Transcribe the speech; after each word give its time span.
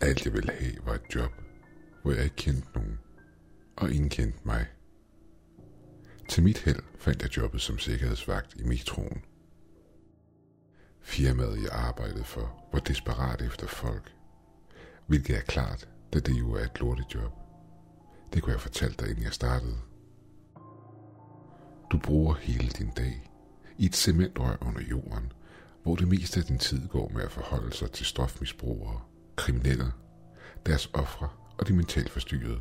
Alt 0.00 0.24
jeg 0.24 0.32
ville 0.32 0.52
have 0.52 0.86
var 0.86 0.94
et 0.94 1.14
job, 1.14 1.32
hvor 2.02 2.12
jeg 2.12 2.24
ikke 2.24 2.36
kendte 2.36 2.68
nogen, 2.74 2.98
og 3.76 3.92
ingen 3.92 4.10
kendte 4.10 4.38
mig. 4.44 4.66
Til 6.28 6.42
mit 6.42 6.58
held 6.58 6.82
fandt 6.98 7.22
jeg 7.22 7.36
jobbet 7.36 7.60
som 7.60 7.78
sikkerhedsvagt 7.78 8.54
i 8.56 8.62
metroen. 8.62 9.24
Firmaet, 11.00 11.62
jeg 11.62 11.70
arbejdede 11.72 12.24
for, 12.24 12.68
var 12.72 12.78
desperat 12.78 13.42
efter 13.42 13.66
folk, 13.66 14.14
hvilket 15.06 15.36
er 15.36 15.40
klart, 15.40 15.88
da 16.12 16.20
det 16.20 16.38
jo 16.38 16.52
er 16.52 16.64
et 16.64 16.80
lortejob. 16.80 17.32
Det 18.32 18.42
kunne 18.42 18.52
jeg 18.52 18.60
fortælle 18.60 18.94
dig, 18.98 19.08
inden 19.08 19.24
jeg 19.24 19.32
startede. 19.32 19.78
Du 21.92 21.98
bruger 21.98 22.34
hele 22.34 22.68
din 22.68 22.90
dag 22.90 23.30
i 23.78 23.86
et 23.86 23.96
cementrør 23.96 24.56
under 24.60 24.80
jorden, 24.80 25.32
hvor 25.82 25.96
det 25.96 26.08
meste 26.08 26.40
af 26.40 26.46
din 26.46 26.58
tid 26.58 26.88
går 26.88 27.08
med 27.08 27.22
at 27.22 27.30
forholde 27.30 27.72
sig 27.72 27.90
til 27.90 28.06
stofmisbrugere, 28.06 29.00
kriminelle, 29.40 29.92
deres 30.66 30.90
ofre 30.92 31.28
og 31.58 31.68
de 31.68 31.72
mentalt 31.72 32.10
forstyrrede. 32.10 32.60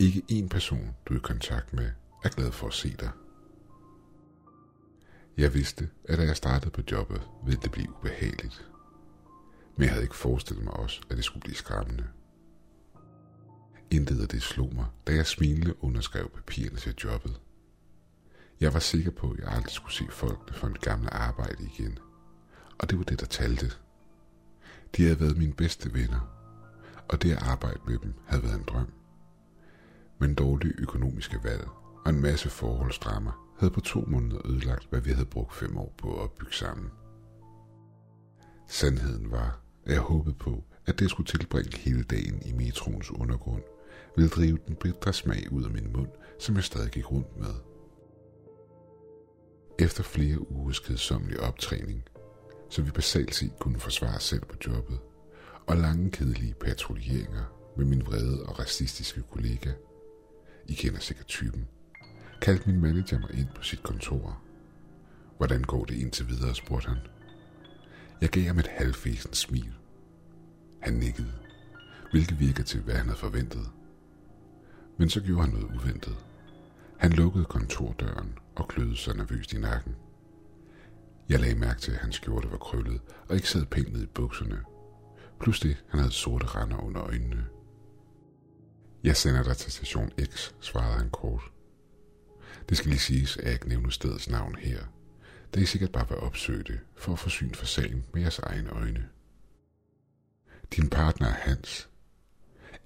Ikke 0.00 0.22
en 0.28 0.48
person, 0.48 0.96
du 1.06 1.14
er 1.14 1.18
i 1.18 1.20
kontakt 1.20 1.72
med, 1.72 1.90
er 2.24 2.28
glad 2.28 2.52
for 2.52 2.66
at 2.66 2.72
se 2.72 2.96
dig. 3.00 3.10
Jeg 5.36 5.54
vidste, 5.54 5.88
at 6.04 6.18
da 6.18 6.22
jeg 6.22 6.36
startede 6.36 6.70
på 6.70 6.82
jobbet, 6.90 7.22
ville 7.44 7.60
det 7.62 7.72
blive 7.72 7.96
ubehageligt. 7.98 8.70
Men 9.76 9.82
jeg 9.82 9.90
havde 9.90 10.04
ikke 10.04 10.16
forestillet 10.16 10.64
mig 10.64 10.74
også, 10.74 11.00
at 11.10 11.16
det 11.16 11.24
skulle 11.24 11.42
blive 11.42 11.56
skræmmende. 11.56 12.04
Intet 13.90 14.20
af 14.22 14.28
det 14.28 14.42
slog 14.42 14.74
mig, 14.74 14.86
da 15.06 15.14
jeg 15.14 15.26
smilende 15.26 15.84
underskrev 15.84 16.30
papirerne 16.30 16.76
til 16.76 16.94
jobbet. 17.04 17.40
Jeg 18.60 18.72
var 18.74 18.78
sikker 18.78 19.10
på, 19.10 19.30
at 19.30 19.38
jeg 19.38 19.48
aldrig 19.48 19.72
skulle 19.72 19.94
se 19.94 20.04
folk 20.10 20.54
fra 20.54 20.68
mit 20.68 20.80
gamle 20.80 21.14
arbejde 21.14 21.64
igen. 21.64 21.98
Og 22.78 22.90
det 22.90 22.98
var 22.98 23.04
det, 23.04 23.20
der 23.20 23.26
talte. 23.26 23.72
De 24.96 25.02
havde 25.02 25.20
været 25.20 25.38
mine 25.38 25.52
bedste 25.52 25.94
venner, 25.94 26.20
og 27.08 27.22
det 27.22 27.32
at 27.32 27.42
arbejde 27.42 27.80
med 27.86 27.98
dem 27.98 28.14
havde 28.26 28.42
været 28.42 28.58
en 28.58 28.64
drøm. 28.66 28.92
Men 30.18 30.34
dårlige 30.34 30.74
økonomiske 30.78 31.38
valg 31.44 31.68
og 32.04 32.10
en 32.10 32.20
masse 32.20 32.50
forholdsdrammer 32.50 33.54
havde 33.58 33.72
på 33.72 33.80
to 33.80 34.04
måneder 34.06 34.46
ødelagt, 34.46 34.86
hvad 34.90 35.00
vi 35.00 35.10
havde 35.10 35.26
brugt 35.26 35.54
fem 35.54 35.78
år 35.78 35.94
på 35.98 36.14
at 36.14 36.22
opbygge 36.22 36.54
sammen. 36.54 36.90
Sandheden 38.68 39.30
var, 39.30 39.60
at 39.84 39.92
jeg 39.92 40.00
håbede 40.00 40.34
på, 40.34 40.64
at 40.86 40.98
det 40.98 41.10
skulle 41.10 41.26
tilbringe 41.26 41.78
hele 41.78 42.02
dagen 42.02 42.42
i 42.44 42.52
metroens 42.52 43.10
undergrund, 43.10 43.62
ville 44.16 44.30
drive 44.30 44.58
den 44.66 44.76
bitre 44.76 45.12
smag 45.12 45.52
ud 45.52 45.64
af 45.64 45.70
min 45.70 45.92
mund, 45.92 46.08
som 46.40 46.54
jeg 46.54 46.64
stadig 46.64 46.90
gik 46.90 47.12
rundt 47.12 47.38
med. 47.38 47.54
Efter 49.78 50.02
flere 50.02 50.50
ugers 50.50 50.78
kedsomlig 50.78 51.40
optræning, 51.40 52.04
så 52.70 52.82
vi 52.82 52.90
basalt 52.90 53.34
set 53.34 53.58
kunne 53.58 53.80
forsvare 53.80 54.16
os 54.16 54.22
selv 54.22 54.44
på 54.44 54.56
jobbet, 54.66 54.98
og 55.66 55.76
lange 55.76 56.10
kedelige 56.10 56.54
patruljeringer 56.54 57.72
med 57.76 57.84
min 57.84 58.06
vrede 58.06 58.42
og 58.46 58.58
racistiske 58.58 59.22
kollega, 59.22 59.72
I 60.66 60.74
kender 60.74 61.00
sikkert 61.00 61.26
typen, 61.26 61.68
kaldte 62.42 62.70
min 62.70 62.80
manager 62.80 63.18
mig 63.18 63.30
ind 63.34 63.48
på 63.54 63.62
sit 63.62 63.82
kontor. 63.82 64.42
Hvordan 65.36 65.62
går 65.62 65.84
det 65.84 65.94
indtil 65.94 66.28
videre, 66.28 66.54
spurgte 66.54 66.88
han. 66.88 66.98
Jeg 68.20 68.28
gav 68.28 68.42
ham 68.42 68.58
et 68.58 68.66
halvfæsent 68.66 69.36
smil. 69.36 69.72
Han 70.82 70.94
nikkede, 70.94 71.32
hvilket 72.10 72.40
virkede 72.40 72.66
til, 72.66 72.80
hvad 72.80 72.94
han 72.94 73.06
havde 73.06 73.18
forventet. 73.18 73.70
Men 74.98 75.10
så 75.10 75.20
gjorde 75.20 75.42
han 75.42 75.50
noget 75.50 75.76
uventet. 75.76 76.16
Han 76.98 77.12
lukkede 77.12 77.44
kontordøren 77.44 78.38
og 78.56 78.68
kløede 78.68 78.96
sig 78.96 79.16
nervøst 79.16 79.52
i 79.52 79.58
nakken. 79.58 79.94
Jeg 81.28 81.40
lagde 81.40 81.54
mærke 81.54 81.80
til, 81.80 81.92
at 81.92 81.98
hans 81.98 82.16
skjorte 82.16 82.50
var 82.50 82.56
krøllet 82.56 83.00
og 83.28 83.36
ikke 83.36 83.48
sad 83.48 83.66
pænt 83.66 83.92
ned 83.92 84.02
i 84.02 84.06
bukserne. 84.06 84.62
Plus 85.40 85.60
det, 85.60 85.84
han 85.88 86.00
havde 86.00 86.12
sorte 86.12 86.46
render 86.46 86.76
under 86.76 87.02
øjnene. 87.02 87.46
Jeg 89.04 89.16
sender 89.16 89.42
dig 89.42 89.56
til 89.56 89.72
station 89.72 90.10
X, 90.24 90.52
svarede 90.60 90.98
han 90.98 91.10
kort. 91.10 91.42
Det 92.68 92.76
skal 92.76 92.90
lige 92.90 93.00
siges, 93.00 93.36
at 93.36 93.44
jeg 93.44 93.52
ikke 93.52 93.68
nævner 93.68 93.90
stedets 93.90 94.28
navn 94.28 94.54
her. 94.54 94.84
Det 95.54 95.62
er 95.62 95.66
sikkert 95.66 95.92
bare 95.92 96.06
at 96.10 96.22
opsøge 96.22 96.62
det, 96.62 96.80
for 96.96 97.12
at 97.12 97.18
få 97.18 97.28
syn 97.28 97.54
for 97.54 97.66
sagen 97.66 98.04
med 98.12 98.22
jeres 98.22 98.38
egne 98.38 98.70
øjne. 98.70 99.08
Din 100.76 100.90
partner 100.90 101.26
er 101.26 101.32
Hans. 101.32 101.88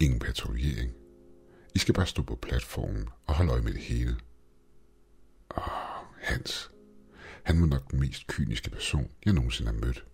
Ingen 0.00 0.18
patruljering. 0.18 0.92
I 1.74 1.78
skal 1.78 1.94
bare 1.94 2.06
stå 2.06 2.22
på 2.22 2.36
platformen 2.36 3.08
og 3.26 3.34
holde 3.34 3.52
øje 3.52 3.62
med 3.62 3.72
det 3.72 3.80
hele. 3.80 4.16
Åh, 5.56 5.62
Hans. 6.20 6.69
Han 7.50 7.60
var 7.60 7.66
nok 7.66 7.90
den 7.90 8.00
mest 8.00 8.26
kyniske 8.26 8.70
person, 8.70 9.10
jeg 9.24 9.32
nogensinde 9.32 9.72
har 9.72 9.78
mødt. 9.78 10.04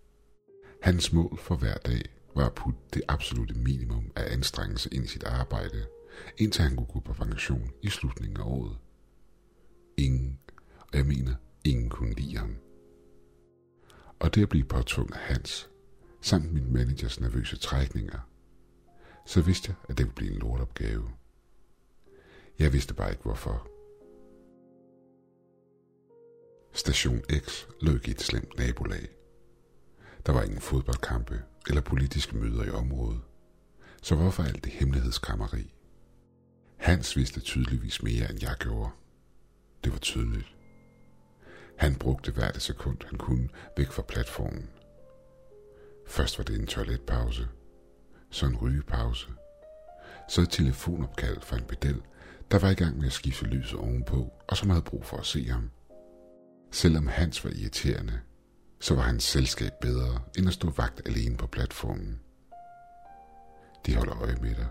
Hans 0.83 1.13
mål 1.13 1.39
for 1.39 1.57
hver 1.57 1.77
dag 1.77 2.03
var 2.35 2.47
at 2.47 2.55
putte 2.55 2.81
det 2.95 3.03
absolute 3.09 3.55
minimum 3.55 4.13
af 4.17 4.33
anstrengelse 4.33 4.89
ind 4.93 5.05
i 5.05 5.09
sit 5.09 5.25
arbejde, 5.25 5.87
indtil 6.39 6.63
han 6.63 6.77
kunne 6.77 6.87
gå 6.87 7.01
på 7.01 7.13
pension 7.13 7.71
i 7.83 7.89
slutningen 7.89 8.37
af 8.37 8.45
året. 8.45 8.79
Ingen, 9.97 10.39
og 10.79 10.99
jeg 10.99 11.07
mener, 11.07 11.35
ingen 11.65 11.91
kunne 11.91 12.15
lide 12.15 12.37
ham. 12.37 12.57
Og 14.19 14.35
det 14.35 14.43
at 14.43 14.49
blive 14.49 14.65
påtvunget 14.65 15.15
af 15.15 15.21
Hans, 15.21 15.71
samt 16.21 16.53
min 16.53 16.73
managers 16.73 17.21
nervøse 17.21 17.57
trækninger, 17.57 18.21
så 19.27 19.41
vidste 19.41 19.69
jeg, 19.69 19.77
at 19.91 19.99
det 19.99 20.07
ville 20.07 20.15
blive 20.15 20.33
en 20.33 20.39
lortopgave. 20.39 21.11
Jeg 22.59 22.73
vidste 22.73 22.95
bare 22.95 23.11
ikke 23.11 23.23
hvorfor. 23.23 23.76
Station 26.77 27.23
X 27.31 27.67
lå 27.81 27.93
i 28.05 28.11
et 28.11 28.21
slemt 28.21 28.59
nabolag. 28.59 29.09
Der 30.27 30.33
var 30.33 30.43
ingen 30.43 30.61
fodboldkampe 30.61 31.43
eller 31.69 31.81
politiske 31.81 32.37
møder 32.37 32.65
i 32.65 32.71
området. 32.71 33.21
Så 34.03 34.15
hvorfor 34.15 34.43
alt 34.43 34.65
det 34.65 34.73
hemmelighedskrammeri? 34.73 35.75
Hans 36.77 37.17
vidste 37.17 37.41
tydeligvis 37.41 38.03
mere, 38.03 38.31
end 38.31 38.43
jeg 38.43 38.57
gjorde. 38.59 38.91
Det 39.85 39.93
var 39.93 39.99
tydeligt. 39.99 40.57
Han 41.79 41.95
brugte 41.95 42.33
hvert 42.33 42.63
sekund, 42.63 42.99
han 43.07 43.19
kunne 43.19 43.49
væk 43.77 43.91
fra 43.91 44.03
platformen. 44.03 44.71
Først 46.07 46.39
var 46.39 46.45
det 46.45 46.61
en 46.61 46.67
toiletpause, 46.67 47.49
så 48.31 48.47
en 48.47 48.57
rygepause, 48.57 49.29
så 50.29 50.41
et 50.41 50.51
telefonopkald 50.51 51.41
fra 51.41 51.57
en 51.57 51.65
pedel, 51.65 52.03
der 52.51 52.59
var 52.59 52.71
i 52.71 52.75
gang 52.75 52.99
med 52.99 53.07
at 53.07 53.13
skifte 53.13 53.45
lyset 53.45 53.79
ovenpå, 53.79 54.33
og 54.49 54.57
som 54.57 54.71
havde 54.71 54.83
brug 54.83 55.05
for 55.05 55.17
at 55.17 55.27
se 55.27 55.45
ham. 55.45 55.71
Selvom 56.71 57.07
Hans 57.07 57.45
var 57.45 57.51
irriterende, 57.51 58.21
så 58.81 58.95
var 58.95 59.03
hans 59.03 59.25
selskab 59.25 59.73
bedre, 59.81 60.23
end 60.39 60.49
at 60.49 60.55
stå 60.55 60.71
vagt 60.71 61.03
alene 61.07 61.37
på 61.37 61.47
platformen. 61.47 62.21
De 63.87 63.97
holder 63.97 64.23
øje 64.23 64.37
med 64.41 64.55
dig. 64.55 64.69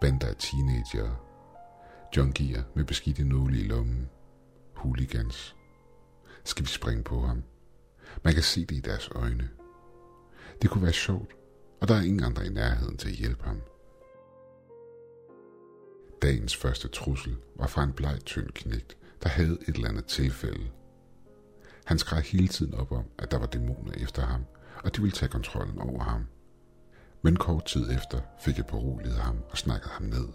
Bander 0.00 0.26
af 0.26 0.36
teenager, 0.36 1.24
junkier 2.16 2.62
med 2.74 2.84
beskidte 2.84 3.24
nåle 3.24 3.58
i 3.58 3.62
lommen, 3.62 4.08
hooligans. 4.74 5.56
Skal 6.44 6.64
vi 6.64 6.68
springe 6.68 7.04
på 7.04 7.20
ham? 7.20 7.42
Man 8.24 8.34
kan 8.34 8.42
se 8.42 8.66
det 8.66 8.76
i 8.76 8.80
deres 8.80 9.08
øjne. 9.14 9.48
Det 10.62 10.70
kunne 10.70 10.84
være 10.84 10.92
sjovt, 10.92 11.34
og 11.80 11.88
der 11.88 11.94
er 11.94 12.02
ingen 12.02 12.24
andre 12.24 12.46
i 12.46 12.50
nærheden 12.50 12.96
til 12.96 13.08
at 13.08 13.14
hjælpe 13.14 13.44
ham. 13.44 13.60
Dagens 16.22 16.56
første 16.56 16.88
trussel 16.88 17.36
var 17.56 17.66
fra 17.66 17.82
en 17.82 17.92
bleg 17.92 18.18
tynd 18.24 18.50
knægt, 18.50 18.96
der 19.24 19.30
havde 19.30 19.58
et 19.68 19.74
eller 19.74 19.88
andet 19.88 20.06
tilfælde. 20.06 20.70
Han 21.84 21.98
skreg 21.98 22.22
hele 22.22 22.48
tiden 22.48 22.74
op 22.74 22.92
om, 22.92 23.04
at 23.18 23.30
der 23.30 23.38
var 23.38 23.46
dæmoner 23.46 23.92
efter 23.92 24.22
ham, 24.22 24.44
og 24.84 24.96
de 24.96 25.00
ville 25.02 25.16
tage 25.16 25.30
kontrollen 25.30 25.78
over 25.78 26.02
ham. 26.02 26.26
Men 27.22 27.36
kort 27.36 27.64
tid 27.64 27.90
efter 27.90 28.20
fik 28.40 28.56
jeg 28.56 28.66
beroliget 28.66 29.14
ham 29.14 29.38
og 29.50 29.58
snakket 29.58 29.90
ham 29.90 30.02
ned, 30.02 30.28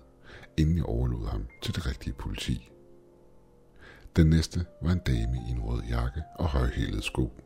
inden 0.58 0.78
jeg 0.78 0.86
overlod 0.86 1.28
ham 1.28 1.48
til 1.62 1.76
det 1.76 1.86
rigtige 1.86 2.14
politi. 2.14 2.72
Den 4.16 4.28
næste 4.28 4.66
var 4.82 4.92
en 4.92 5.00
dame 5.00 5.38
i 5.48 5.52
en 5.52 5.62
rød 5.62 5.84
jakke 5.84 6.24
og 6.36 6.46
højhælede 6.48 7.02
sko. 7.02 7.42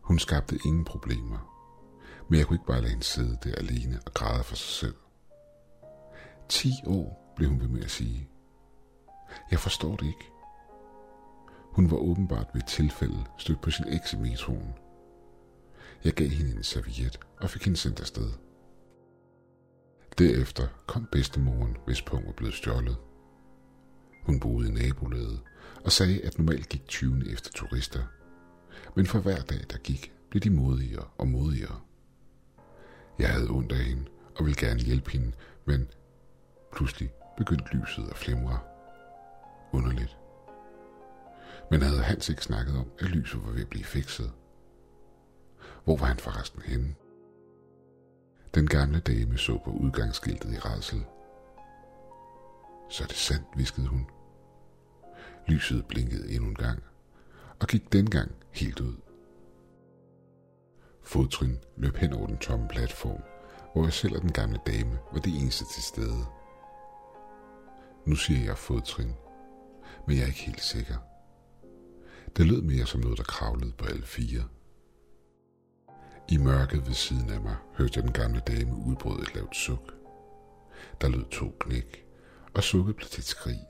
Hun 0.00 0.18
skabte 0.18 0.58
ingen 0.64 0.84
problemer, 0.84 1.52
men 2.28 2.38
jeg 2.38 2.46
kunne 2.46 2.54
ikke 2.54 2.66
bare 2.66 2.80
lade 2.80 2.90
hende 2.90 3.04
sidde 3.04 3.38
der 3.44 3.54
alene 3.54 4.00
og 4.06 4.14
græde 4.14 4.44
for 4.44 4.56
sig 4.56 4.68
selv. 4.68 4.94
10 6.48 6.72
år, 6.86 7.32
blev 7.36 7.48
hun 7.48 7.60
ved 7.60 7.68
med 7.68 7.84
at 7.84 7.90
sige. 7.90 8.31
Jeg 9.50 9.58
forstår 9.58 9.96
det 9.96 10.06
ikke. 10.06 10.30
Hun 11.72 11.90
var 11.90 11.96
åbenbart 11.96 12.46
ved 12.52 12.62
et 12.62 12.68
tilfælde 12.68 13.24
stødt 13.38 13.60
på 13.60 13.70
sin 13.70 13.88
eks 13.88 14.12
i 14.12 14.16
metroen. 14.16 14.74
Jeg 16.04 16.12
gav 16.12 16.28
hende 16.28 16.56
en 16.56 16.62
serviet 16.62 17.20
og 17.40 17.50
fik 17.50 17.64
hende 17.64 17.78
sendt 17.78 18.00
afsted. 18.00 18.30
Derefter 20.18 20.68
kom 20.86 21.08
bedstemoren, 21.12 21.76
hvis 21.86 22.02
punkt 22.02 22.26
var 22.26 22.32
blevet 22.32 22.54
stjålet. 22.54 22.96
Hun 24.22 24.40
boede 24.40 24.68
i 24.68 24.72
nabolaget 24.72 25.40
og 25.84 25.92
sagde, 25.92 26.20
at 26.24 26.38
normalt 26.38 26.68
gik 26.68 26.86
20 26.86 27.32
efter 27.32 27.50
turister. 27.50 28.02
Men 28.96 29.06
for 29.06 29.18
hver 29.18 29.42
dag, 29.42 29.60
der 29.70 29.78
gik, 29.78 30.12
blev 30.30 30.40
de 30.40 30.50
modigere 30.50 31.04
og 31.18 31.28
modigere. 31.28 31.80
Jeg 33.18 33.28
havde 33.28 33.50
ondt 33.50 33.72
af 33.72 33.78
hende 33.78 34.04
og 34.36 34.44
ville 34.44 34.66
gerne 34.66 34.80
hjælpe 34.80 35.10
hende, 35.10 35.32
men 35.64 35.88
pludselig 36.72 37.10
begyndte 37.36 37.76
lyset 37.76 38.08
at 38.10 38.16
flimre. 38.16 38.71
Underligt. 39.72 40.18
Men 41.70 41.82
havde 41.82 42.02
Hans 42.02 42.28
ikke 42.28 42.44
snakket 42.44 42.76
om, 42.78 42.90
at 42.98 43.08
lyset 43.08 43.46
var 43.46 43.52
ved 43.52 43.60
at 43.60 43.68
blive 43.68 43.84
fikset? 43.84 44.32
Hvor 45.84 45.96
var 45.96 46.06
han 46.06 46.18
forresten 46.18 46.62
henne? 46.62 46.94
Den 48.54 48.66
gamle 48.66 49.00
dame 49.00 49.38
så 49.38 49.58
på 49.64 49.70
udgangsskiltet 49.70 50.54
i 50.54 50.58
rædsel. 50.58 51.04
Så 52.90 53.04
er 53.04 53.06
det 53.06 53.16
sandt, 53.16 53.46
viskede 53.56 53.86
hun. 53.86 54.06
Lyset 55.48 55.86
blinkede 55.86 56.34
endnu 56.34 56.48
en 56.48 56.54
gang, 56.54 56.82
og 57.60 57.66
gik 57.68 57.92
dengang 57.92 58.30
helt 58.50 58.80
ud. 58.80 58.96
Fodtrin 61.02 61.58
løb 61.76 61.96
hen 61.96 62.12
over 62.12 62.26
den 62.26 62.38
tomme 62.38 62.68
platform, 62.68 63.22
hvor 63.72 63.84
jeg 63.84 63.92
selv 63.92 64.16
og 64.16 64.22
den 64.22 64.32
gamle 64.32 64.58
dame 64.66 64.98
var 65.12 65.20
det 65.20 65.42
eneste 65.42 65.64
til 65.64 65.82
stede. 65.82 66.24
Nu 68.06 68.14
siger 68.14 68.44
jeg 68.44 68.58
fodtrin, 68.58 69.14
men 70.06 70.16
jeg 70.16 70.22
er 70.22 70.26
ikke 70.26 70.40
helt 70.40 70.62
sikker. 70.62 70.96
Det 72.36 72.46
lød 72.46 72.62
mere 72.62 72.86
som 72.86 73.00
noget, 73.00 73.18
der 73.18 73.24
kravlede 73.24 73.72
på 73.72 73.84
alle 73.84 74.02
fire. 74.02 74.44
I 76.28 76.36
mørket 76.36 76.86
ved 76.86 76.94
siden 76.94 77.30
af 77.30 77.40
mig 77.40 77.56
hørte 77.74 77.92
jeg 77.96 78.04
den 78.04 78.12
gamle 78.12 78.40
dame 78.46 78.76
udbryde 78.76 79.22
et 79.22 79.34
lavt 79.34 79.56
suk. 79.56 79.92
Der 81.00 81.08
lød 81.08 81.24
to 81.30 81.56
knæk, 81.60 82.06
og 82.54 82.62
sukket 82.62 82.96
blev 82.96 83.08
til 83.08 83.20
et 83.20 83.26
skrig, 83.26 83.60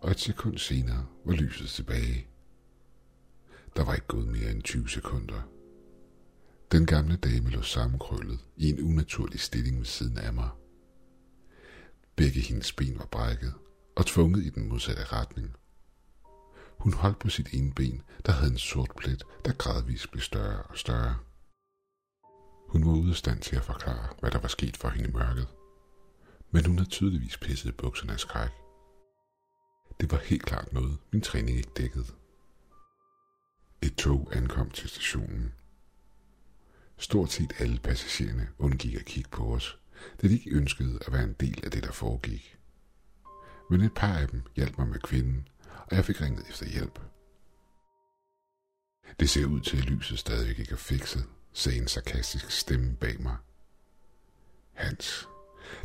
og 0.00 0.10
et 0.10 0.20
sekund 0.20 0.58
senere 0.58 1.06
var 1.24 1.32
lyset 1.32 1.68
tilbage. 1.68 2.26
Der 3.76 3.84
var 3.84 3.94
ikke 3.94 4.06
gået 4.06 4.26
mere 4.26 4.50
end 4.50 4.62
20 4.62 4.88
sekunder. 4.88 5.48
Den 6.72 6.86
gamle 6.86 7.16
dame 7.16 7.50
lå 7.50 7.62
sammenkrøllet 7.62 8.38
i 8.56 8.70
en 8.70 8.80
unaturlig 8.80 9.40
stilling 9.40 9.78
ved 9.78 9.86
siden 9.86 10.18
af 10.18 10.32
mig. 10.32 10.48
Begge 12.16 12.40
hendes 12.40 12.72
ben 12.72 12.98
var 12.98 13.06
brækket 13.06 13.54
og 13.96 14.06
tvunget 14.06 14.44
i 14.44 14.50
den 14.50 14.68
modsatte 14.68 15.04
retning. 15.04 15.56
Hun 16.78 16.92
holdt 16.92 17.18
på 17.18 17.28
sit 17.28 17.48
ene 17.52 17.72
ben, 17.72 18.02
der 18.26 18.32
havde 18.32 18.52
en 18.52 18.58
sort 18.58 18.90
plet, 18.96 19.22
der 19.44 19.52
gradvist 19.52 20.10
blev 20.10 20.22
større 20.22 20.62
og 20.62 20.78
større. 20.78 21.16
Hun 22.68 22.86
var 22.86 22.92
ude 22.92 23.10
af 23.10 23.16
stand 23.16 23.40
til 23.40 23.56
at 23.56 23.64
forklare, 23.64 24.08
hvad 24.20 24.30
der 24.30 24.38
var 24.38 24.48
sket 24.48 24.76
for 24.76 24.88
hende 24.88 25.08
i 25.08 25.12
mørket. 25.12 25.48
Men 26.50 26.66
hun 26.66 26.78
havde 26.78 26.90
tydeligvis 26.90 27.36
pisset 27.36 27.68
i 27.68 27.72
bukserne 27.72 28.12
af 28.12 28.20
skræk. 28.20 28.50
Det 30.00 30.12
var 30.12 30.18
helt 30.18 30.42
klart 30.42 30.72
noget, 30.72 30.98
min 31.12 31.22
træning 31.22 31.56
ikke 31.56 31.70
dækkede. 31.76 32.06
Et 33.82 33.94
tog 33.96 34.36
ankom 34.36 34.70
til 34.70 34.88
stationen. 34.88 35.52
Stort 36.98 37.32
set 37.32 37.52
alle 37.58 37.78
passagererne 37.78 38.48
undgik 38.58 38.94
at 38.94 39.04
kigge 39.04 39.30
på 39.30 39.54
os, 39.54 39.78
da 40.22 40.28
de 40.28 40.34
ikke 40.34 40.50
ønskede 40.50 40.98
at 41.06 41.12
være 41.12 41.24
en 41.24 41.36
del 41.40 41.60
af 41.64 41.70
det, 41.70 41.82
der 41.82 41.92
foregik. 41.92 42.53
Men 43.70 43.80
et 43.80 43.94
par 43.94 44.18
af 44.18 44.28
dem 44.28 44.42
hjalp 44.56 44.78
mig 44.78 44.88
med 44.88 44.98
kvinden, 44.98 45.48
og 45.86 45.96
jeg 45.96 46.04
fik 46.04 46.20
ringet 46.20 46.48
efter 46.48 46.66
hjælp. 46.66 47.00
Det 49.20 49.30
ser 49.30 49.46
ud 49.46 49.60
til, 49.60 49.76
at 49.76 49.84
lyset 49.84 50.18
stadig 50.18 50.58
ikke 50.58 50.72
er 50.72 50.76
fikset, 50.76 51.24
sagde 51.52 51.78
en 51.78 51.88
sarkastisk 51.88 52.50
stemme 52.50 52.96
bag 52.96 53.22
mig. 53.22 53.36
Hans, 54.72 55.28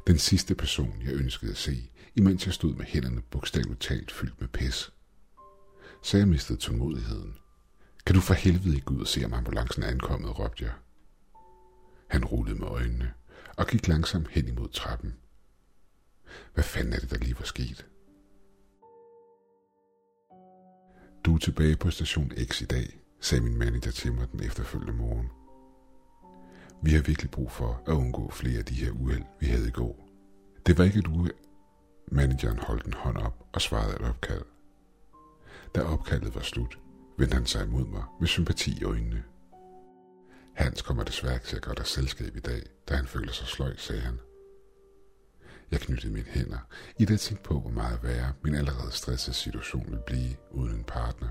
den 0.08 0.18
sidste 0.18 0.56
person, 0.56 1.02
jeg 1.02 1.14
ønskede 1.14 1.52
at 1.52 1.58
se, 1.58 1.92
imens 2.16 2.46
jeg 2.46 2.54
stod 2.54 2.76
med 2.76 2.86
hænderne 2.86 3.22
bogstaveligt 3.22 3.82
talt 3.82 4.12
fyldt 4.12 4.42
med 4.42 4.48
pis. 4.48 4.92
Så 6.04 6.18
jeg 6.18 6.28
mistede 6.28 6.60
tålmodigheden. 6.60 7.36
Kan 8.06 8.16
du 8.16 8.22
for 8.22 8.34
helvede 8.34 8.76
ikke 8.76 8.92
ud 8.92 9.02
og 9.02 9.08
se, 9.08 9.26
om 9.26 9.34
ambulancen 9.34 9.84
er 9.84 9.88
ankommet, 9.88 10.40
råbte 10.40 10.64
jeg. 10.64 10.74
Han 12.10 12.26
rullede 12.26 12.60
med 12.60 12.68
øjnene 12.68 13.14
og 13.58 13.68
gik 13.68 13.88
langsomt 13.88 14.28
hen 14.28 14.48
imod 14.48 14.70
trappen. 14.70 15.16
Hvad 16.54 16.64
fanden 16.64 16.94
er 16.94 17.00
det, 17.00 17.12
der 17.12 17.18
lige 17.18 17.40
var 17.40 17.46
sket? 17.46 17.86
Du 21.26 21.36
er 21.36 21.40
tilbage 21.40 21.76
på 21.76 21.90
station 21.92 22.32
X 22.46 22.62
i 22.62 22.66
dag, 22.66 23.00
sagde 23.20 23.44
min 23.44 23.58
manager 23.58 23.92
til 23.92 24.14
mig 24.14 24.32
den 24.32 24.44
efterfølgende 24.44 24.94
morgen. 24.94 25.30
Vi 26.84 26.92
har 26.92 27.02
virkelig 27.02 27.32
brug 27.32 27.52
for 27.52 27.84
at 27.88 27.94
undgå 27.94 28.30
flere 28.30 28.60
af 28.60 28.66
de 28.66 28.74
her 28.74 28.92
uheld, 28.92 29.24
vi 29.40 29.46
havde 29.46 29.68
i 29.68 29.72
går. 29.72 30.10
Det 30.66 30.78
var 30.78 30.84
ikke 30.84 31.00
et 31.00 31.08
uheld. 31.08 31.34
Manageren 32.12 32.60
holdt 32.60 32.86
en 32.86 32.94
hånd 32.94 33.18
op 33.18 33.48
og 33.54 33.62
svarede 33.62 33.96
et 33.96 34.02
opkald. 34.02 34.46
Da 35.76 35.82
opkaldet 35.82 36.36
var 36.36 36.42
slut, 36.42 36.80
vendte 37.18 37.34
han 37.34 37.46
sig 37.46 37.66
imod 37.66 37.86
mig 37.86 38.04
med 38.20 38.28
sympati 38.28 38.80
i 38.82 38.84
øjnene. 38.84 39.24
Hans 40.56 40.82
kommer 40.82 41.04
desværre 41.04 41.34
ikke 41.34 41.46
til 41.46 41.56
at 41.56 41.62
gøre 41.62 41.76
dig 41.76 41.86
selskab 41.86 42.36
i 42.36 42.40
dag, 42.40 42.62
da 42.90 42.96
han 42.96 43.08
føler 43.08 43.32
sig 43.32 43.48
sløj, 43.48 43.76
sagde 43.78 44.02
han. 44.02 44.20
Jeg 45.72 45.80
knyttede 45.80 46.14
mine 46.14 46.26
hænder, 46.26 46.68
i 47.00 47.06
det 47.06 47.20
tænkte 47.20 47.44
på, 47.44 47.60
hvor 47.60 47.70
meget 47.70 48.04
værre 48.04 48.34
min 48.44 48.56
allerede 48.56 48.92
stressede 48.92 49.36
situation 49.36 49.86
ville 49.86 50.04
blive 50.06 50.36
uden 50.52 50.76
en 50.76 50.84
partner. 50.84 51.30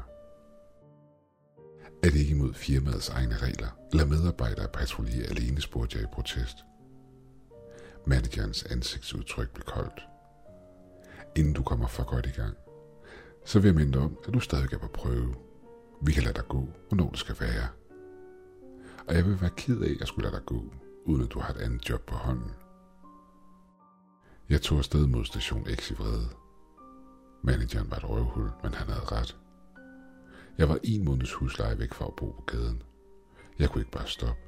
Er 2.02 2.11
det 2.11 2.14
ikke 2.14 2.35
imod 2.35 2.55
firmaets 2.55 3.08
egne 3.08 3.37
regler, 3.37 3.69
Lad 3.93 4.06
medarbejdere 4.06 4.69
patruljere 4.69 5.26
alene, 5.26 5.61
spurgte 5.61 5.96
jeg 5.96 6.05
i 6.05 6.12
protest. 6.12 6.56
Managerens 8.06 8.62
ansigtsudtryk 8.62 9.50
blev 9.50 9.64
koldt. 9.64 10.08
Inden 11.37 11.52
du 11.52 11.62
kommer 11.62 11.87
for 11.87 12.05
godt 12.05 12.26
i 12.26 12.31
gang, 12.31 12.56
så 13.44 13.58
vil 13.58 13.69
jeg 13.69 13.75
minde 13.75 13.99
om, 13.99 14.19
at 14.26 14.35
du 14.35 14.40
stadig 14.40 14.73
er 14.73 14.79
på 14.79 14.88
prøve. 14.88 15.35
Vi 16.02 16.12
kan 16.12 16.23
lade 16.23 16.35
dig 16.35 16.44
gå, 16.49 16.69
hvornår 16.88 17.11
det 17.11 17.19
skal 17.19 17.37
være. 17.40 17.69
Og 19.08 19.14
jeg 19.14 19.26
vil 19.26 19.40
være 19.40 19.50
ked 19.56 19.81
af, 19.81 19.90
at 19.90 20.00
jeg 20.00 20.08
skulle 20.08 20.31
lade 20.31 20.37
dig 20.37 20.46
gå, 20.46 20.64
uden 21.05 21.23
at 21.23 21.31
du 21.31 21.38
har 21.40 21.55
et 21.55 21.61
andet 21.61 21.90
job 21.90 22.06
på 22.06 22.14
hånden. 22.14 22.50
Jeg 24.48 24.62
tog 24.62 24.78
afsted 24.78 25.06
mod 25.06 25.24
station 25.24 25.66
X 25.74 25.90
i 25.90 25.94
vrede. 25.94 26.28
Manageren 27.42 27.90
var 27.90 27.96
et 27.96 28.08
røvhul, 28.08 28.50
men 28.62 28.74
han 28.74 28.88
havde 28.88 29.04
ret. 29.04 29.36
Jeg 30.58 30.68
var 30.68 30.78
en 30.84 31.04
måneds 31.04 31.32
husleje 31.32 31.78
væk 31.78 31.94
fra 31.94 32.06
at 32.06 32.16
bo 32.16 32.30
på 32.30 32.42
gaden. 32.46 32.82
Jeg 33.58 33.70
kunne 33.70 33.80
ikke 33.80 33.90
bare 33.90 34.06
stoppe. 34.06 34.42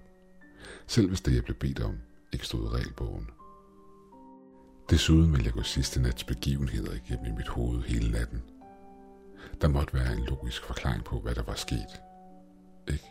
Selv 0.87 1.09
hvis 1.09 1.21
det, 1.21 1.35
jeg 1.35 1.45
blev 1.45 1.57
bedt 1.57 1.81
om, 1.81 1.99
ikke 2.33 2.47
stod 2.47 2.65
i 2.65 2.69
regelbogen. 2.69 3.31
Desuden 4.91 5.33
ville 5.33 5.47
jeg 5.47 5.53
gå 5.53 5.63
sidste 5.63 6.03
nats 6.03 6.25
begivenheder 6.25 6.93
igennem 6.95 7.27
i 7.27 7.37
mit 7.37 7.49
hoved 7.49 7.83
hele 7.83 8.11
natten. 8.11 8.43
Der 9.61 9.69
måtte 9.69 9.95
være 9.95 10.13
en 10.13 10.25
logisk 10.25 10.65
forklaring 10.65 11.05
på, 11.05 11.21
hvad 11.21 11.35
der 11.35 11.43
var 11.43 11.55
sket. 11.55 12.01
Ikke? 12.89 13.11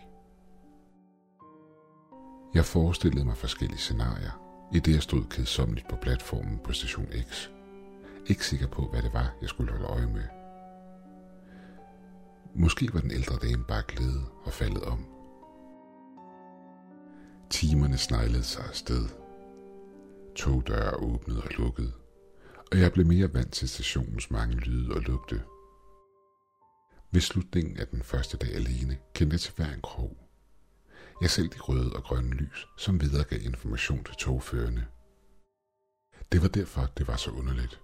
Jeg 2.53 2.65
forestillede 2.65 3.25
mig 3.25 3.37
forskellige 3.37 3.79
scenarier, 3.79 4.48
i 4.73 4.79
det 4.79 4.93
jeg 4.93 5.03
stod 5.03 5.23
kedsomligt 5.29 5.87
på 5.89 5.95
platformen 5.95 6.59
på 6.63 6.73
station 6.73 7.07
X. 7.29 7.47
Ikke 8.27 8.45
sikker 8.45 8.67
på, 8.67 8.81
hvad 8.91 9.01
det 9.01 9.13
var, 9.13 9.35
jeg 9.41 9.49
skulle 9.49 9.71
holde 9.71 9.85
øje 9.85 10.07
med. 10.07 10.23
Måske 12.55 12.89
var 12.93 12.99
den 12.99 13.11
ældre 13.11 13.37
dame 13.47 13.63
bare 13.67 13.83
glæde 13.87 14.23
og 14.45 14.53
faldet 14.53 14.83
om. 14.83 15.05
Timerne 17.49 17.97
sneglede 17.97 18.43
sig 18.43 18.65
afsted. 18.65 19.09
Togdøre 20.35 20.95
åbnede 20.95 21.41
og 21.41 21.49
lukkede, 21.57 21.91
og 22.71 22.79
jeg 22.79 22.91
blev 22.91 23.05
mere 23.05 23.33
vant 23.33 23.53
til 23.53 23.69
stationens 23.69 24.31
mange 24.31 24.55
lyde 24.55 24.95
og 24.95 25.01
lugte. 25.01 25.41
Ved 27.11 27.21
slutningen 27.21 27.77
af 27.77 27.87
den 27.87 28.03
første 28.03 28.37
dag 28.37 28.55
alene 28.55 28.97
kendte 29.13 29.33
jeg 29.33 29.41
til 29.41 29.53
hver 29.55 29.73
en 29.73 29.81
krog. 29.81 30.28
Jeg 31.21 31.29
selv 31.29 31.49
de 31.49 31.59
røde 31.59 31.93
og 31.93 32.03
grønne 32.03 32.35
lys, 32.35 32.67
som 32.77 33.01
videregav 33.01 33.41
information 33.41 34.03
til 34.03 34.15
togførende. 34.15 34.85
Det 36.31 36.41
var 36.41 36.47
derfor, 36.47 36.85
det 36.97 37.07
var 37.07 37.15
så 37.15 37.31
underligt 37.31 37.81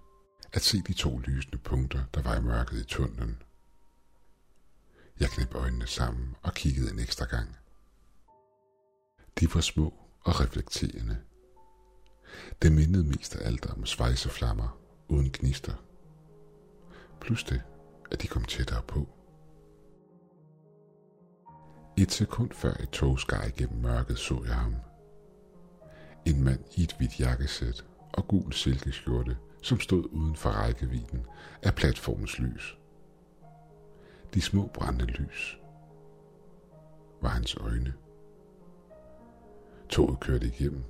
at 0.52 0.62
se 0.62 0.82
de 0.82 0.92
to 0.92 1.18
lysende 1.18 1.58
punkter, 1.58 2.04
der 2.14 2.22
var 2.22 2.36
i 2.36 2.40
mørket 2.40 2.80
i 2.80 2.84
tunnelen. 2.84 3.42
Jeg 5.20 5.28
knep 5.28 5.54
øjnene 5.54 5.86
sammen 5.86 6.36
og 6.42 6.54
kiggede 6.54 6.92
en 6.92 6.98
ekstra 6.98 7.24
gang. 7.24 7.56
De 9.40 9.54
var 9.54 9.60
små 9.60 9.94
og 10.20 10.40
reflekterende. 10.40 11.18
Det 12.62 12.72
mindede 12.72 13.04
mest 13.04 13.36
af 13.36 13.46
alt 13.46 13.66
om 13.66 13.86
svejseflammer 13.86 14.78
uden 15.08 15.30
gnister. 15.32 15.74
Plus 17.20 17.44
det, 17.44 17.62
at 18.10 18.22
de 18.22 18.26
kom 18.26 18.44
tættere 18.44 18.82
på. 18.82 19.15
Et 21.98 22.12
sekund 22.12 22.50
før 22.52 22.72
et 22.72 22.90
tog 22.90 23.20
skar 23.20 23.44
igennem 23.44 23.82
mørket, 23.82 24.18
så 24.18 24.42
jeg 24.46 24.54
ham. 24.54 24.74
En 26.24 26.44
mand 26.44 26.60
i 26.76 26.82
et 26.82 26.94
hvidt 26.98 27.20
jakkesæt 27.20 27.84
og 28.12 28.28
gul 28.28 28.52
silkeskjorte, 28.52 29.36
som 29.62 29.80
stod 29.80 30.04
uden 30.12 30.36
for 30.36 30.50
rækkevidden 30.50 31.26
af 31.62 31.74
platformens 31.74 32.38
lys. 32.38 32.78
De 34.34 34.40
små 34.40 34.70
brændende 34.74 35.12
lys 35.12 35.58
var 37.22 37.28
hans 37.28 37.56
øjne. 37.56 37.94
Toget 39.88 40.20
kørte 40.20 40.46
igennem, 40.46 40.84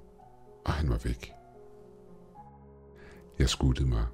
og 0.64 0.72
han 0.72 0.88
var 0.88 0.98
væk. 1.04 1.32
Jeg 3.38 3.48
skuttede 3.48 3.88
mig 3.88 4.06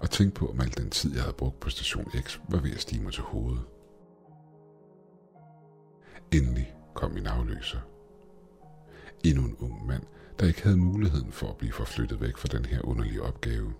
og 0.00 0.10
tænkte 0.10 0.38
på, 0.38 0.46
om 0.46 0.60
al 0.60 0.76
den 0.76 0.90
tid, 0.90 1.14
jeg 1.14 1.22
havde 1.22 1.36
brugt 1.36 1.60
på 1.60 1.70
station 1.70 2.10
X, 2.20 2.38
var 2.48 2.60
ved 2.60 2.70
at 2.72 2.80
stige 2.80 3.02
mig 3.02 3.12
til 3.12 3.22
hovedet. 3.22 3.62
Endelig 6.34 6.74
kom 6.94 7.10
min 7.10 7.26
afløser. 7.26 7.78
Endnu 9.24 9.44
en 9.44 9.56
ung 9.58 9.86
mand, 9.86 10.02
der 10.38 10.46
ikke 10.46 10.62
havde 10.62 10.76
muligheden 10.76 11.32
for 11.32 11.48
at 11.48 11.56
blive 11.56 11.72
forflyttet 11.72 12.20
væk 12.20 12.36
fra 12.36 12.48
den 12.48 12.64
her 12.64 12.80
underlige 12.84 13.22
opgave. 13.22 13.72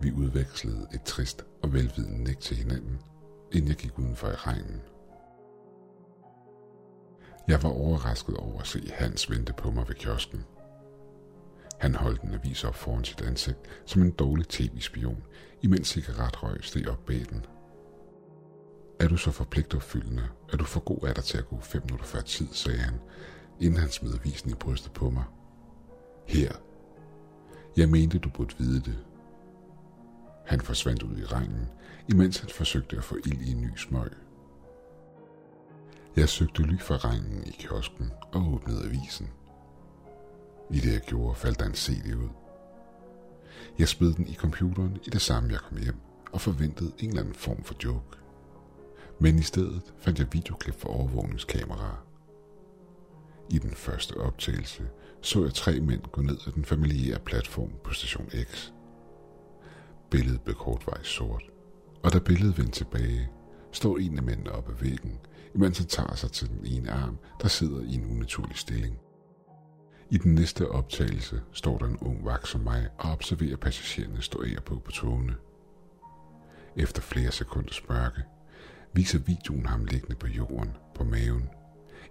Vi 0.00 0.12
udvekslede 0.12 0.86
et 0.94 1.02
trist 1.02 1.44
og 1.62 1.72
velvidende 1.72 2.24
nik 2.24 2.40
til 2.40 2.56
hinanden, 2.56 3.00
inden 3.52 3.68
jeg 3.68 3.76
gik 3.76 3.98
udenfor 3.98 4.28
i 4.28 4.34
regnen. 4.34 4.80
Jeg 7.48 7.62
var 7.62 7.70
overrasket 7.70 8.36
over 8.36 8.60
at 8.60 8.66
se 8.66 8.90
Hans 8.94 9.30
vente 9.30 9.52
på 9.52 9.70
mig 9.70 9.88
ved 9.88 9.94
kiosken. 9.94 10.44
Han 11.80 11.94
holdt 11.94 12.22
en 12.22 12.34
avis 12.34 12.64
op 12.64 12.74
foran 12.74 13.04
sit 13.04 13.20
ansigt 13.20 13.58
som 13.86 14.02
en 14.02 14.10
dårlig 14.10 14.48
tv-spion, 14.48 15.22
imens 15.62 15.88
cigaretrøg 15.88 16.64
steg 16.64 16.88
op 16.88 17.06
bag 17.06 17.24
den. 17.30 17.46
Er 19.00 19.08
du 19.08 19.16
så 19.16 19.30
forpligtopfyldende, 19.30 20.28
Er 20.52 20.56
du 20.56 20.64
for 20.64 20.80
god 20.80 21.08
af 21.08 21.14
dig 21.14 21.24
til 21.24 21.38
at 21.38 21.48
gå 21.48 21.60
fem 21.60 21.82
minutter 21.82 22.06
før 22.06 22.20
tid, 22.20 22.48
sagde 22.52 22.78
han, 22.78 22.94
inden 23.60 23.80
han 23.80 23.90
smed 23.90 24.14
avisen 24.14 24.50
i 24.50 24.54
brystet 24.54 24.92
på 24.92 25.10
mig. 25.10 25.24
Her. 26.26 26.52
Jeg 27.76 27.88
mente, 27.88 28.18
du 28.18 28.30
burde 28.30 28.54
vide 28.58 28.80
det. 28.80 28.98
Han 30.46 30.60
forsvandt 30.60 31.02
ud 31.02 31.18
i 31.18 31.24
regnen, 31.24 31.68
imens 32.08 32.38
han 32.38 32.48
forsøgte 32.48 32.96
at 32.96 33.04
få 33.04 33.16
ild 33.16 33.40
i 33.40 33.52
en 33.52 33.60
ny 33.60 33.76
smøg. 33.76 34.10
Jeg 36.16 36.28
søgte 36.28 36.62
ly 36.62 36.78
for 36.80 37.04
regnen 37.04 37.44
i 37.46 37.50
kiosken 37.50 38.12
og 38.32 38.52
åbnede 38.52 38.84
avisen. 38.84 39.28
I 40.70 40.80
det 40.80 40.92
jeg 40.92 41.00
gjorde, 41.00 41.34
faldt 41.34 41.60
der 41.60 41.66
en 41.66 41.74
CD 41.74 42.14
ud. 42.14 42.28
Jeg 43.78 43.88
smed 43.88 44.14
den 44.14 44.28
i 44.28 44.34
computeren 44.34 44.98
i 45.04 45.10
det 45.10 45.20
samme, 45.20 45.52
jeg 45.52 45.60
kom 45.60 45.78
hjem, 45.78 45.96
og 46.32 46.40
forventede 46.40 46.92
en 46.98 47.08
eller 47.08 47.20
anden 47.20 47.34
form 47.34 47.64
for 47.64 47.74
joke. 47.84 48.19
Men 49.22 49.38
i 49.38 49.42
stedet 49.42 49.94
fandt 49.98 50.18
jeg 50.18 50.32
videoklip 50.32 50.80
fra 50.80 50.88
overvågningskameraer. 50.88 52.06
I 53.50 53.58
den 53.58 53.70
første 53.70 54.16
optagelse 54.16 54.88
så 55.22 55.42
jeg 55.42 55.54
tre 55.54 55.80
mænd 55.80 56.02
gå 56.12 56.22
ned 56.22 56.38
ad 56.46 56.52
den 56.52 56.64
familiære 56.64 57.18
platform 57.18 57.70
på 57.84 57.92
station 57.92 58.30
X. 58.44 58.70
Billedet 60.10 60.40
blev 60.40 60.56
kortvejs 60.56 61.06
sort, 61.06 61.42
og 62.02 62.12
da 62.12 62.18
billedet 62.18 62.58
vendte 62.58 62.72
tilbage, 62.72 63.30
står 63.72 63.98
en 63.98 64.16
af 64.16 64.22
mændene 64.22 64.52
op 64.52 64.68
ad 64.68 64.74
væggen, 64.74 65.18
imens 65.54 65.78
han 65.78 65.86
tager 65.86 66.14
sig 66.14 66.32
til 66.32 66.48
den 66.48 66.66
ene 66.66 66.90
arm, 66.90 67.18
der 67.42 67.48
sidder 67.48 67.80
i 67.80 67.94
en 67.94 68.10
unaturlig 68.10 68.56
stilling. 68.56 68.98
I 70.10 70.18
den 70.18 70.34
næste 70.34 70.68
optagelse 70.68 71.42
står 71.52 71.78
der 71.78 71.86
en 71.86 71.98
ung 72.00 72.24
vagt 72.24 72.48
som 72.48 72.60
mig 72.60 72.88
og 72.98 73.12
observerer 73.12 73.56
passagererne 73.56 74.22
stå 74.22 74.42
af 74.42 74.64
på 74.64 74.78
på 74.78 74.90
togene. 74.90 75.34
Efter 76.76 77.02
flere 77.02 77.32
sekunders 77.32 77.88
mørke 77.88 78.22
viser 78.92 79.18
videoen 79.18 79.66
ham 79.66 79.84
liggende 79.84 80.16
på 80.16 80.26
jorden 80.26 80.76
på 80.94 81.04
maven, 81.04 81.50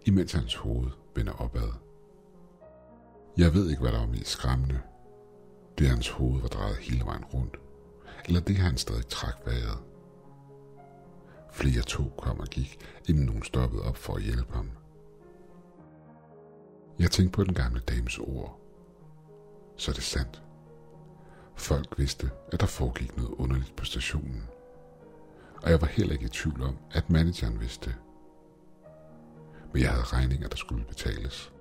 imens 0.05 0.31
hans 0.31 0.55
hoved 0.55 0.91
vender 1.15 1.33
opad. 1.33 1.71
Jeg 3.37 3.53
ved 3.53 3.69
ikke, 3.69 3.81
hvad 3.81 3.91
der 3.91 3.99
var 3.99 4.07
mest 4.07 4.27
skræmmende. 4.27 4.79
Det 5.77 5.85
er, 5.85 5.89
hans 5.89 6.09
hoved 6.09 6.41
var 6.41 6.47
drejet 6.47 6.77
hele 6.77 7.05
vejen 7.05 7.25
rundt, 7.25 7.57
eller 8.25 8.41
det 8.41 8.57
han 8.57 8.77
stadig 8.77 9.07
trak 9.07 9.35
vejret. 9.45 9.77
Flere 11.51 11.81
tog 11.81 12.13
kom 12.17 12.39
og 12.39 12.47
gik, 12.47 12.77
inden 13.09 13.25
nogen 13.25 13.43
stoppede 13.43 13.83
op 13.83 13.97
for 13.97 14.15
at 14.15 14.21
hjælpe 14.21 14.53
ham. 14.53 14.71
Jeg 16.99 17.11
tænkte 17.11 17.35
på 17.35 17.43
den 17.43 17.53
gamle 17.53 17.79
dames 17.79 18.17
ord. 18.19 18.59
Så 19.77 19.91
er 19.91 19.95
det 19.95 20.03
sandt. 20.03 20.43
Folk 21.55 21.99
vidste, 21.99 22.29
at 22.51 22.59
der 22.59 22.65
foregik 22.65 23.17
noget 23.17 23.31
underligt 23.31 23.75
på 23.75 23.85
stationen. 23.85 24.43
Og 25.63 25.69
jeg 25.69 25.81
var 25.81 25.87
heller 25.87 26.13
ikke 26.13 26.25
i 26.25 26.29
tvivl 26.29 26.61
om, 26.61 26.77
at 26.91 27.09
manageren 27.09 27.59
vidste 27.59 27.89
det. 27.89 27.95
Men 29.73 29.81
jeg 29.81 29.89
havde 29.89 30.03
regninger, 30.03 30.47
der 30.47 30.57
skulle 30.57 30.85
betales. 30.85 31.53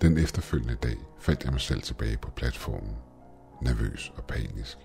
Den 0.00 0.18
efterfølgende 0.18 0.74
dag 0.74 0.96
faldt 1.18 1.44
jeg 1.44 1.52
mig 1.52 1.60
selv 1.60 1.82
tilbage 1.82 2.16
på 2.16 2.30
platformen, 2.30 2.96
nervøs 3.62 4.12
og 4.16 4.24
panisk, 4.24 4.78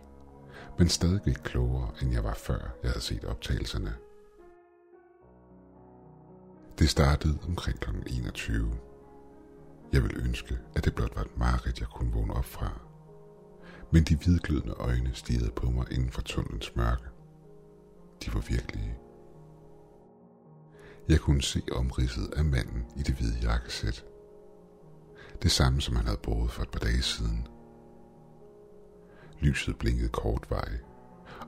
men 0.78 0.90
stadig 0.90 1.22
lidt 1.26 1.44
klogere, 1.44 1.92
end 2.02 2.12
jeg 2.12 2.24
var 2.24 2.34
før 2.34 2.60
jeg 2.84 2.92
havde 2.92 3.02
set 3.02 3.26
optagelserne. 3.26 3.94
Det 6.80 6.90
startede 6.90 7.38
omkring 7.48 7.80
kl. 7.80 7.90
21. 8.08 8.72
Jeg 9.94 10.04
ville 10.04 10.24
ønske, 10.24 10.58
at 10.76 10.86
det 10.86 10.96
blot 10.96 11.16
var 11.16 11.22
et 11.22 11.38
mareridt, 11.38 11.80
jeg 11.80 11.88
kunne 11.88 12.14
vågne 12.14 12.34
op 12.34 12.46
fra. 12.46 12.91
Men 13.92 14.04
de 14.04 14.16
hvidglødende 14.16 14.74
øjne 14.74 15.12
stirrede 15.14 15.52
på 15.52 15.70
mig 15.70 15.86
inden 15.92 16.12
for 16.12 16.22
tunnelens 16.22 16.76
mørke. 16.76 17.04
De 18.26 18.34
var 18.34 18.40
virkelige. 18.40 18.98
Jeg 21.10 21.20
kunne 21.20 21.42
se 21.42 21.62
omridset 21.72 22.34
af 22.34 22.46
manden 22.46 22.86
i 22.96 23.02
det 23.02 23.16
hvide 23.16 23.38
jakkesæt. 23.42 24.06
Det 25.42 25.52
samme, 25.52 25.82
som 25.82 25.96
han 25.96 26.06
havde 26.06 26.20
båret 26.24 26.52
for 26.52 26.62
et 26.62 26.72
par 26.72 26.80
dage 26.80 27.02
siden. 27.02 27.48
Lyset 29.40 29.78
blinkede 29.78 30.10
kort 30.10 30.48
vej, 30.50 30.78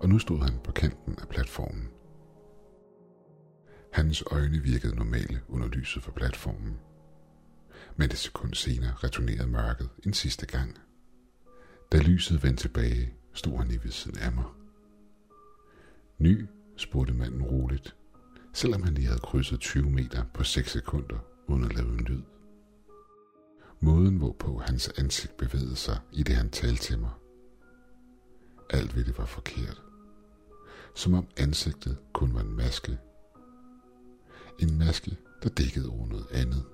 og 0.01 0.09
nu 0.09 0.19
stod 0.19 0.39
han 0.39 0.59
på 0.63 0.71
kanten 0.71 1.17
af 1.21 1.27
platformen. 1.27 1.89
Hans 3.93 4.23
øjne 4.31 4.57
virkede 4.57 4.95
normale 4.95 5.41
under 5.47 5.67
lyset 5.67 6.03
fra 6.03 6.11
platformen. 6.11 6.79
Men 7.95 8.05
et 8.05 8.17
sekund 8.17 8.53
senere 8.53 8.93
returnerede 8.93 9.47
mørket 9.47 9.89
en 10.05 10.13
sidste 10.13 10.45
gang. 10.45 10.77
Da 11.91 11.97
lyset 11.97 12.43
vendte 12.43 12.63
tilbage, 12.63 13.13
stod 13.33 13.57
han 13.57 13.67
lige 13.67 13.83
ved 13.83 13.91
siden 13.91 14.17
af 14.17 14.31
mig. 14.31 14.45
Ny, 16.17 16.45
spurgte 16.77 17.13
manden 17.13 17.43
roligt, 17.43 17.95
selvom 18.53 18.83
han 18.83 18.93
lige 18.93 19.07
havde 19.07 19.19
krydset 19.19 19.59
20 19.59 19.89
meter 19.89 20.23
på 20.33 20.43
6 20.43 20.71
sekunder 20.71 21.17
uden 21.47 21.63
at 21.63 21.75
lave 21.75 21.87
en 21.87 21.99
lyd. 21.99 22.21
Måden, 23.79 24.17
hvorpå 24.17 24.57
hans 24.57 24.89
ansigt 24.97 25.37
bevægede 25.37 25.75
sig, 25.75 25.99
i 26.11 26.23
det 26.23 26.35
han 26.35 26.49
talte 26.49 26.81
til 26.81 26.99
mig. 26.99 27.11
Alt 28.69 28.95
ved 28.95 29.03
det 29.03 29.17
var 29.17 29.25
forkert. 29.25 29.81
Som 30.95 31.13
om 31.13 31.27
ansigtet 31.37 31.97
kun 32.13 32.33
var 32.33 32.41
en 32.41 32.55
maske. 32.55 32.97
En 34.59 34.77
maske, 34.77 35.17
der 35.43 35.49
dækkede 35.49 35.89
over 35.89 36.07
noget 36.07 36.27
andet. 36.31 36.65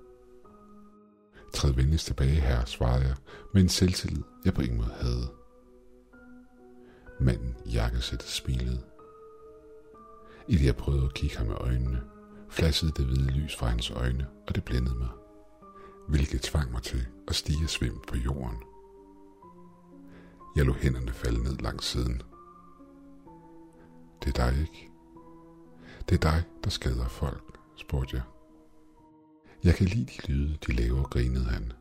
Træd 1.54 1.72
venligst 1.72 2.06
tilbage 2.06 2.42
her, 2.42 2.66
svarede 2.66 3.06
jeg, 3.06 3.16
med 3.54 3.62
en 3.62 3.70
selvtillid, 3.70 4.24
jeg 4.46 4.54
på 4.54 4.62
ingen 4.62 4.78
måde 4.78 4.94
havde. 5.00 5.32
Manden 7.20 7.56
i 7.66 7.70
jakkesættet 7.70 8.30
smilede. 8.30 8.82
I 10.48 10.58
det 10.58 10.66
jeg 10.66 10.76
prøvede 10.76 11.06
at 11.06 11.14
kigge 11.14 11.38
ham 11.38 11.48
med 11.48 11.56
øjnene, 11.56 12.02
flassede 12.50 12.92
det 12.92 13.06
hvide 13.06 13.32
lys 13.32 13.56
fra 13.56 13.68
hans 13.68 13.92
øjne, 13.92 14.28
og 14.48 14.56
det 14.56 14.64
blændede 14.64 14.96
mig 14.96 15.10
hvilket 16.10 16.42
tvang 16.42 16.72
mig 16.72 16.84
til 16.84 17.08
at 17.28 17.36
stige 17.36 17.68
svim 17.68 18.00
på 18.08 18.18
jorden. 18.18 18.58
Jeg 20.56 20.66
lå 20.66 20.74
hænderne 20.74 21.14
falde 21.14 21.44
ned 21.44 21.58
langs 21.58 21.86
siden. 21.86 22.22
Det 24.24 24.38
er 24.38 24.52
dig 24.52 24.62
ikke. 24.62 24.90
Det 26.10 26.16
er 26.16 26.32
dig, 26.32 26.44
der 26.64 26.70
skader 26.70 27.08
folk, 27.08 27.58
spurgte 27.78 28.16
jeg. 28.16 28.24
Jeg 29.64 29.76
kan 29.76 29.88
lide 29.88 30.06
de 30.06 30.32
lyde, 30.32 30.58
de 30.68 30.72
laver, 30.74 31.04
grinede 31.04 31.46
han. 31.46 31.74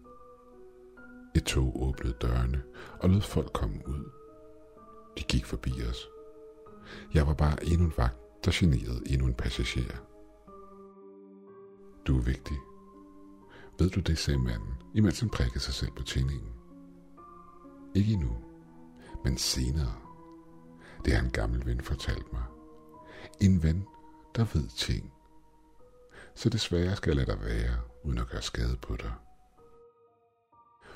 Et 1.37 1.45
tog 1.45 1.83
åbnede 1.83 2.17
dørene 2.23 2.63
og 3.01 3.11
lod 3.11 3.21
folk 3.21 3.53
komme 3.53 3.89
ud. 3.89 4.11
De 5.19 5.23
gik 5.23 5.45
forbi 5.45 5.71
os. 5.91 6.09
Jeg 7.15 7.27
var 7.27 7.35
bare 7.35 7.65
endnu 7.65 7.85
en 7.85 7.93
vagt, 7.97 8.45
der 8.45 8.51
generede 8.55 9.03
endnu 9.07 9.27
en 9.27 9.35
passager. 9.35 9.97
Du 12.07 12.19
er 12.19 12.23
vigtig, 12.23 12.57
ved 13.79 13.91
du 13.91 14.01
det, 14.01 14.19
sagde 14.19 14.39
manden, 14.39 14.75
imens 14.95 15.21
han 15.21 15.31
prikkede 15.31 15.61
sig 15.61 15.75
selv 15.75 15.91
på 15.97 16.03
tændingen. 16.03 16.53
Ikke 17.95 18.13
endnu, 18.13 18.37
men 19.25 19.39
senere. 19.39 19.95
Det 21.05 21.13
har 21.13 21.25
en 21.25 21.31
gammel 21.31 21.67
ven 21.67 21.81
fortalt 21.81 22.33
mig. 22.33 22.45
En 23.41 23.63
ven, 23.63 23.87
der 24.37 24.45
ved 24.55 24.69
ting. 24.69 25.13
Så 26.39 26.49
desværre 26.49 26.97
skal 26.97 27.11
jeg 27.11 27.17
lade 27.17 27.37
dig 27.37 27.45
være, 27.45 27.81
uden 28.05 28.19
at 28.19 28.29
gøre 28.29 28.43
skade 28.43 28.77
på 28.83 28.97
dig. 28.97 29.13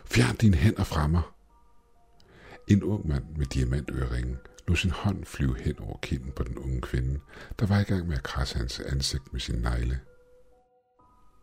Fjern 0.04 0.36
dine 0.36 0.56
hænder 0.56 0.84
fra 0.84 1.06
mig. 1.06 1.22
En 2.68 2.82
ung 2.82 3.08
mand 3.08 3.24
med 3.36 3.46
diamantøringen 3.46 4.38
lod 4.68 4.76
sin 4.76 4.90
hånd 4.90 5.24
flyve 5.24 5.58
hen 5.58 5.78
over 5.78 5.98
kinden 5.98 6.32
på 6.32 6.42
den 6.42 6.58
unge 6.58 6.80
kvinde, 6.80 7.20
der 7.58 7.66
var 7.66 7.80
i 7.80 7.82
gang 7.82 8.08
med 8.08 8.16
at 8.16 8.22
krasse 8.22 8.58
hans 8.58 8.80
ansigt 8.80 9.32
med 9.32 9.40
sin 9.40 9.54
negle. 9.54 10.00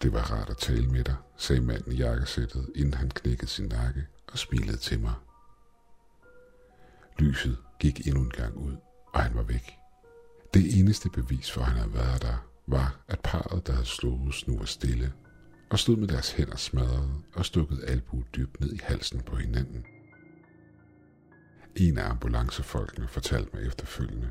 Det 0.01 0.13
var 0.13 0.31
rart 0.31 0.49
at 0.49 0.57
tale 0.57 0.87
med 0.87 1.03
dig, 1.03 1.15
sagde 1.37 1.61
manden 1.61 1.91
i 1.91 1.95
jakkesættet, 1.95 2.69
inden 2.75 2.93
han 2.93 3.09
knækkede 3.09 3.47
sin 3.47 3.65
nakke 3.65 4.07
og 4.31 4.37
smilede 4.37 4.77
til 4.77 4.99
mig. 4.99 5.13
Lyset 7.17 7.57
gik 7.79 8.07
endnu 8.07 8.21
en 8.21 8.29
gang 8.29 8.55
ud, 8.55 8.75
og 9.13 9.23
han 9.23 9.35
var 9.35 9.43
væk. 9.43 9.71
Det 10.53 10.79
eneste 10.79 11.09
bevis 11.09 11.51
for, 11.51 11.61
at 11.61 11.67
han 11.67 11.77
havde 11.77 11.93
været 11.93 12.21
der, 12.21 12.48
var, 12.71 12.99
at 13.07 13.19
parret, 13.19 13.67
der 13.67 13.73
havde 13.73 13.85
slået, 13.85 14.43
nu 14.47 14.57
var 14.57 14.65
stille, 14.65 15.13
og 15.69 15.79
stod 15.79 15.97
med 15.97 16.07
deres 16.07 16.31
hænder 16.31 16.55
smadret 16.55 17.09
og 17.35 17.45
stukket 17.45 17.83
albu 17.87 18.23
dybt 18.35 18.59
ned 18.59 18.73
i 18.73 18.79
halsen 18.83 19.21
på 19.21 19.35
hinanden. 19.35 19.85
En 21.75 21.97
af 21.97 22.09
ambulancefolkene 22.09 23.07
fortalte 23.07 23.49
mig 23.53 23.67
efterfølgende, 23.67 24.29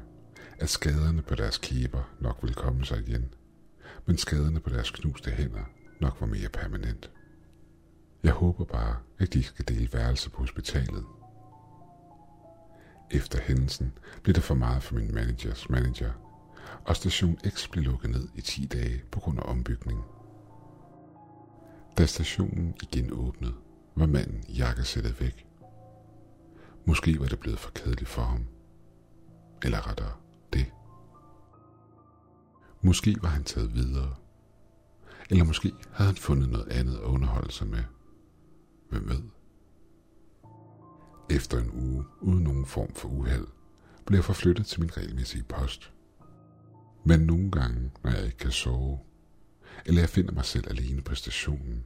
at 0.58 0.68
skaderne 0.68 1.22
på 1.22 1.34
deres 1.34 1.58
kæber 1.58 2.02
nok 2.20 2.38
ville 2.42 2.54
komme 2.54 2.84
sig 2.84 2.98
igen, 2.98 3.34
men 4.06 4.18
skaderne 4.18 4.60
på 4.60 4.70
deres 4.70 4.90
knuste 4.90 5.30
hænder 5.30 5.64
nok 6.00 6.16
var 6.20 6.26
mere 6.26 6.48
permanent. 6.48 7.10
Jeg 8.22 8.32
håber 8.32 8.64
bare, 8.64 8.96
at 9.18 9.32
de 9.32 9.42
skal 9.42 9.68
dele 9.68 9.88
værelse 9.92 10.30
på 10.30 10.38
hospitalet. 10.38 11.04
Efter 13.10 13.40
hændelsen 13.40 13.92
blev 14.22 14.34
det 14.34 14.42
for 14.42 14.54
meget 14.54 14.82
for 14.82 14.94
min 14.94 15.14
managers 15.14 15.70
manager, 15.70 16.12
og 16.84 16.96
station 16.96 17.38
X 17.48 17.68
blev 17.68 17.84
lukket 17.84 18.10
ned 18.10 18.28
i 18.34 18.40
10 18.40 18.66
dage 18.66 19.02
på 19.10 19.20
grund 19.20 19.38
af 19.38 19.42
ombygning. 19.46 20.04
Da 21.98 22.06
stationen 22.06 22.74
igen 22.82 23.12
åbnede, 23.12 23.54
var 23.96 24.06
manden 24.06 24.44
i 24.48 24.52
jakkesættet 24.52 25.20
væk. 25.20 25.46
Måske 26.84 27.20
var 27.20 27.26
det 27.26 27.38
blevet 27.38 27.58
for 27.58 27.70
kedeligt 27.70 28.08
for 28.08 28.22
ham. 28.22 28.46
Eller 29.62 29.88
rettere, 29.88 30.12
det. 30.52 30.66
Måske 32.82 33.16
var 33.22 33.28
han 33.28 33.44
taget 33.44 33.74
videre. 33.74 34.14
Eller 35.30 35.44
måske 35.44 35.72
havde 35.92 36.08
han 36.08 36.16
fundet 36.16 36.48
noget 36.48 36.68
andet 36.68 36.96
at 36.96 37.02
underholde 37.02 37.52
sig 37.52 37.66
med. 37.66 37.82
Hvem 38.90 39.08
ved? 39.08 39.22
Efter 41.30 41.58
en 41.58 41.70
uge 41.70 42.04
uden 42.20 42.44
nogen 42.44 42.66
form 42.66 42.94
for 42.94 43.08
uheld, 43.08 43.46
blev 44.06 44.16
jeg 44.16 44.24
forflyttet 44.24 44.66
til 44.66 44.80
min 44.80 44.96
regelmæssige 44.96 45.42
post. 45.42 45.92
Men 47.04 47.20
nogle 47.20 47.50
gange, 47.50 47.90
når 48.04 48.10
jeg 48.10 48.24
ikke 48.24 48.38
kan 48.38 48.50
sove, 48.50 48.98
eller 49.86 50.00
jeg 50.00 50.08
finder 50.08 50.32
mig 50.32 50.44
selv 50.44 50.70
alene 50.70 51.02
på 51.02 51.14
stationen, 51.14 51.84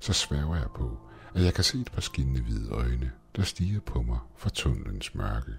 så 0.00 0.12
sværger 0.12 0.56
jeg 0.56 0.68
på, 0.76 0.98
at 1.34 1.44
jeg 1.44 1.54
kan 1.54 1.64
se 1.64 1.80
et 1.80 1.92
par 1.92 2.00
skinnende 2.00 2.40
hvide 2.42 2.70
øjne, 2.70 3.12
der 3.36 3.42
stiger 3.42 3.80
på 3.80 4.02
mig 4.02 4.18
fra 4.36 4.50
tunnelens 4.50 5.14
mørke. 5.14 5.52